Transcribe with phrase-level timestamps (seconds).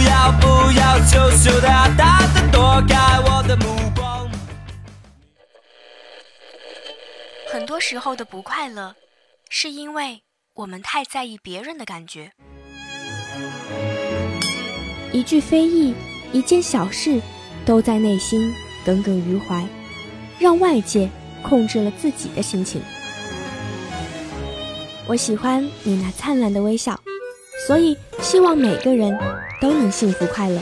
[0.00, 3.64] 要不要羞羞答答的躲开我的目
[3.94, 4.30] 光。
[7.50, 8.94] 很多时候的不快乐，
[9.48, 10.22] 是因为
[10.54, 12.32] 我们太在意别人的感觉。
[15.12, 15.94] 一句非议，
[16.32, 17.20] 一件小事，
[17.64, 19.66] 都在内心耿耿于怀，
[20.38, 21.08] 让外界
[21.42, 22.82] 控制了自己的心情。
[25.06, 27.00] 我喜欢你那灿烂的微笑，
[27.66, 29.16] 所以希望每个人
[29.60, 30.60] 都能幸福快乐。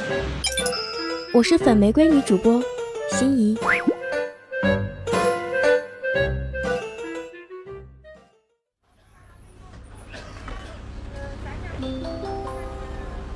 [1.32, 2.62] 我是粉玫瑰女主播
[3.10, 3.56] 心怡。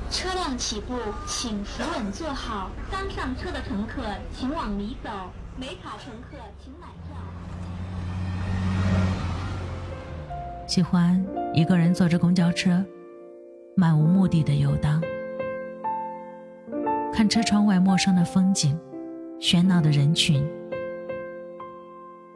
[0.09, 0.95] 车辆起步，
[1.27, 2.71] 请扶稳坐好。
[2.89, 4.01] 刚上车的乘客
[4.33, 5.09] 请往里走，
[5.57, 7.17] 没卡乘客请买票。
[10.67, 12.83] 喜欢一个人坐着公交车，
[13.75, 15.01] 漫无目的的游荡，
[17.19, 18.79] 看车窗外陌生的风景，
[19.41, 20.41] 喧闹的人群，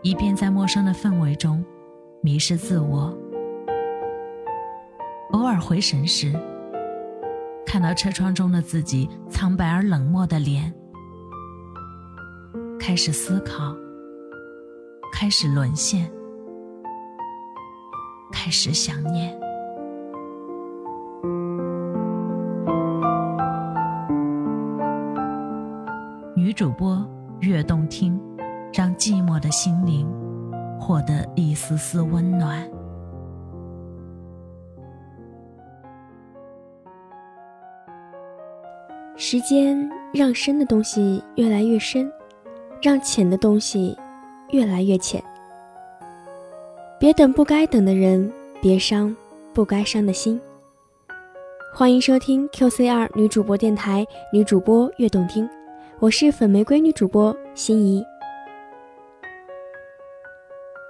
[0.01, 1.63] 一边在陌生的氛围中
[2.19, 3.17] 迷失自我。
[5.31, 6.33] 偶尔回神时，
[7.65, 10.73] 看到车窗中的自己苍白而冷漠的脸，
[12.77, 13.73] 开始思考，
[15.13, 16.11] 开始沦陷。
[18.33, 19.33] 开始想念。
[26.53, 27.03] 主播
[27.41, 28.19] 越动听，
[28.71, 30.07] 让寂寞的心灵
[30.79, 32.69] 获得一丝丝温暖。
[39.15, 42.11] 时间让深的东西越来越深，
[42.81, 43.97] 让浅的东西
[44.51, 45.23] 越来越浅。
[46.99, 48.31] 别等不该等的人，
[48.61, 49.15] 别伤
[49.53, 50.39] 不该伤的心。
[51.73, 55.49] 欢迎收听 QCR 女主播电台，女主播越动听，
[56.03, 58.05] 我是粉玫瑰女主播心怡。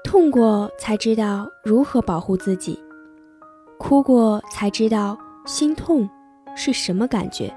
[0.04, 2.80] 痛过才知道如何保护自己，
[3.78, 5.16] 哭过才知道
[5.46, 6.10] 心痛
[6.56, 7.54] 是什么感觉，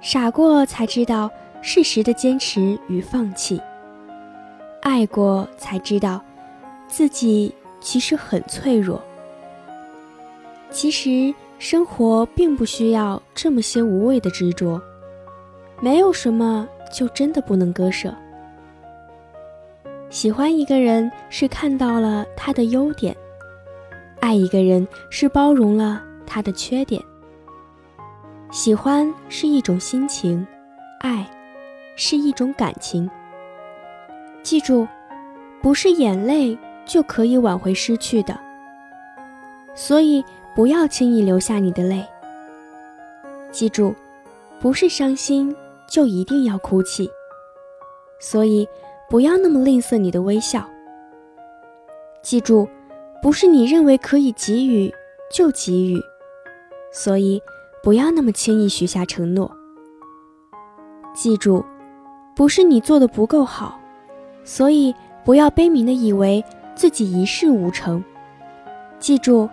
[0.00, 1.28] 傻过才知道
[1.60, 3.60] 适时的坚持与放弃，
[4.82, 6.22] 爱过才知道。
[6.86, 9.02] 自己其实很脆弱。
[10.70, 14.80] 其实生活并不需要这么些无谓的执着，
[15.84, 18.10] 没有什么就真的不能割舍。
[20.08, 23.14] 喜欢一个人是看到了他的优点，
[24.18, 26.98] 爱一个人是包容了他的缺点。
[28.50, 30.46] 喜欢是一种心情，
[31.00, 31.28] 爱
[31.96, 33.10] 是一种感情。
[34.42, 34.88] 记住，
[35.60, 36.58] 不是眼泪。
[36.86, 38.38] 就可以挽回失去的，
[39.74, 40.22] 所以
[40.54, 42.04] 不要轻易流下你的泪。
[43.50, 43.94] 记住，
[44.60, 45.56] 不是伤心
[45.88, 47.10] 就一定要哭泣，
[48.18, 48.68] 所以
[49.08, 50.68] 不要那么吝啬你的微笑。
[52.22, 52.68] 记住，
[53.22, 54.92] 不是你认为可以给予
[55.30, 56.00] 就给予，
[56.92, 57.42] 所以
[57.82, 59.50] 不要那么轻易许下承诺。
[61.14, 61.64] 记住，
[62.34, 63.78] 不是你做的不够好，
[64.42, 64.94] 所以
[65.24, 66.44] 不要悲悯的以为。
[66.76, 68.02] 自己一事无成，
[68.98, 69.48] 记住，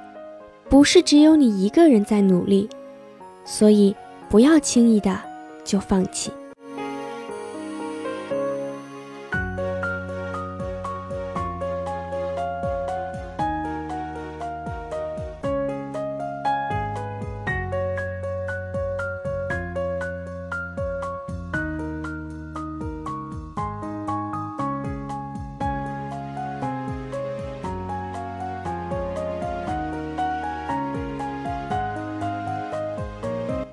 [0.67, 2.67] 不是只有你一个人在努力，
[3.45, 3.95] 所以
[4.27, 5.21] 不要轻易的
[5.63, 6.31] 就放弃。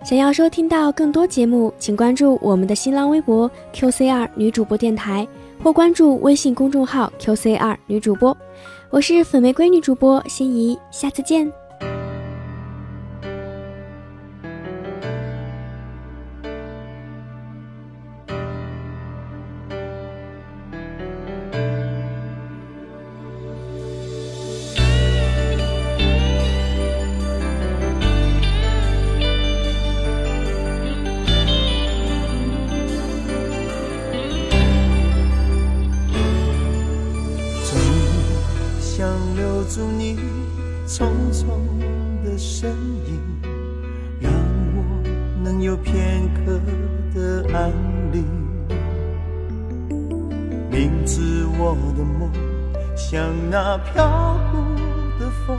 [0.08, 5.28] 想要收听到更多节目，请关注我们的新浪微博 QCR 女主播电台，
[5.62, 8.34] 或关注微信公众号 QCR 女主播。
[8.88, 11.52] 我是粉玫瑰女主播心怡，下次见。
[45.98, 46.60] 片刻
[47.12, 47.72] 的安
[48.12, 48.24] 宁。
[50.70, 52.30] 明知我的梦
[52.96, 54.58] 像那飘忽
[55.18, 55.58] 的风，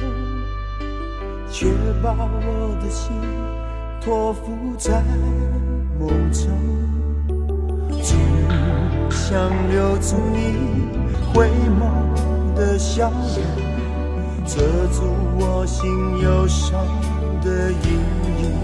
[1.52, 1.68] 却
[2.02, 3.12] 把我的心
[4.00, 5.04] 托付在
[6.00, 6.48] 梦中。
[8.02, 8.16] 只
[9.10, 10.88] 想留住你
[11.34, 11.50] 回
[11.82, 13.44] 眸的笑容，
[14.46, 14.62] 遮
[14.94, 15.04] 住
[15.38, 16.80] 我心忧伤
[17.44, 18.00] 的阴
[18.42, 18.59] 影。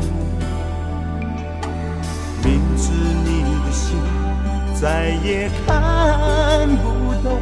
[4.85, 6.85] 再也看不
[7.27, 7.39] 懂，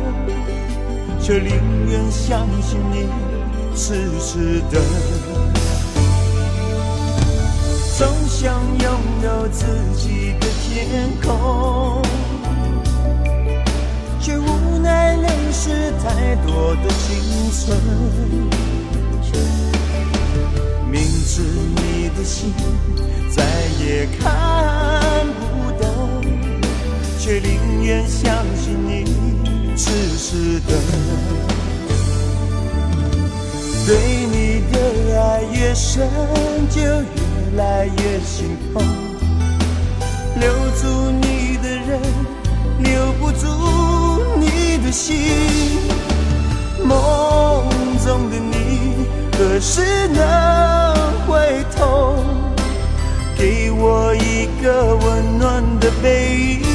[1.19, 1.51] 却宁
[1.89, 3.05] 愿相信你
[3.75, 4.79] 痴痴的。
[7.97, 8.89] 总想拥
[9.23, 9.65] 有自
[9.97, 12.01] 己的天空，
[14.21, 17.19] 却无奈流失太多的青
[17.51, 17.77] 春。
[20.89, 21.41] 明知
[21.75, 22.53] 你的心
[23.35, 23.43] 再
[23.83, 25.42] 也看不，
[27.25, 29.05] 却宁愿相信你
[29.77, 30.73] 痴痴的。
[33.87, 33.95] 对
[34.29, 36.05] 你的爱越深，
[36.69, 38.83] 就越来越心痛。
[40.37, 42.01] 留住你的人，
[42.79, 43.47] 留不住
[44.37, 45.15] 你的心。
[46.83, 47.63] 梦
[48.03, 50.19] 中的你，何时能
[51.25, 52.15] 回头，
[53.37, 56.72] 给我一个温暖的背影？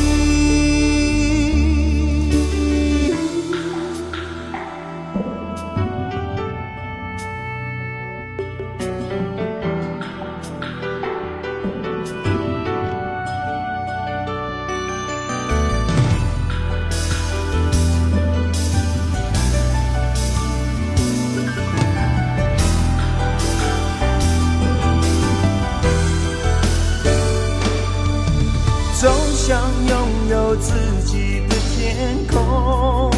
[29.89, 29.97] 拥
[30.31, 30.73] 有自
[31.05, 33.11] 己的天空，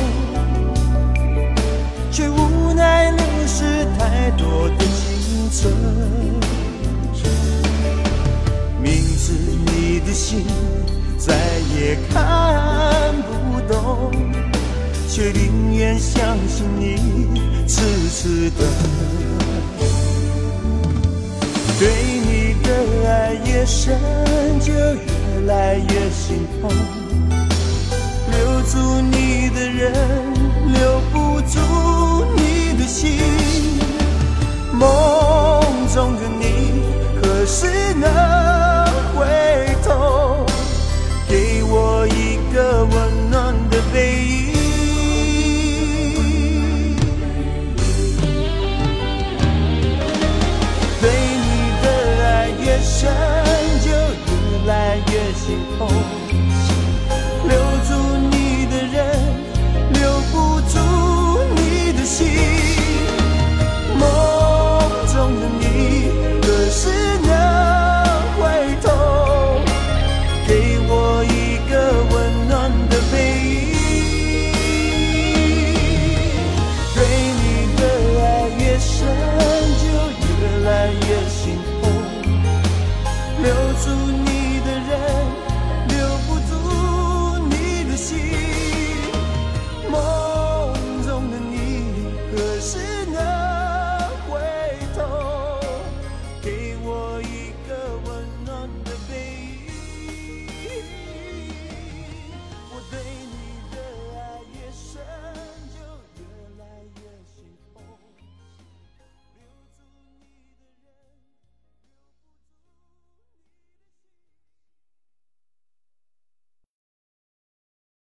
[2.10, 5.72] 却无奈流失太多的青春。
[8.82, 9.32] 明知
[9.66, 10.44] 你的心
[11.18, 11.34] 再
[11.76, 14.12] 也看不懂，
[15.08, 16.96] 却宁愿相信你
[17.66, 18.64] 痴痴的。
[21.78, 21.88] 对
[22.26, 22.68] 你的
[23.08, 23.98] 爱越深，
[24.60, 26.70] 就越越来越心痛。
[28.30, 29.92] 留住你的人，
[30.72, 31.29] 留不